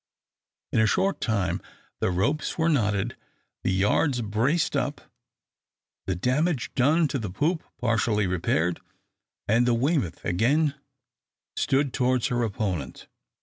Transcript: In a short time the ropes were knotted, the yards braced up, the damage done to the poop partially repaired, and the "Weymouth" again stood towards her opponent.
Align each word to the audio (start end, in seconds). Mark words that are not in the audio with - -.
In 0.71 0.79
a 0.79 0.87
short 0.87 1.21
time 1.21 1.61
the 1.99 2.09
ropes 2.09 2.57
were 2.57 2.69
knotted, 2.69 3.15
the 3.63 3.71
yards 3.71 4.23
braced 4.23 4.75
up, 4.75 4.99
the 6.07 6.15
damage 6.15 6.73
done 6.73 7.07
to 7.09 7.19
the 7.19 7.29
poop 7.29 7.63
partially 7.77 8.25
repaired, 8.25 8.79
and 9.47 9.67
the 9.67 9.75
"Weymouth" 9.75 10.25
again 10.25 10.73
stood 11.55 11.93
towards 11.93 12.29
her 12.29 12.41
opponent. 12.41 13.05